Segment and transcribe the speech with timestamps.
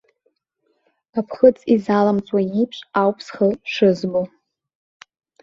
[1.19, 4.21] Аԥхыӡ изалымҵуа иеиԥш ауп схы шызбо.